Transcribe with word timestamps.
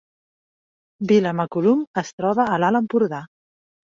Vilamacolum 1.11 1.83
es 2.03 2.09
troba 2.21 2.47
a 2.47 2.57
l’Alt 2.65 2.81
Empordà 2.81 3.21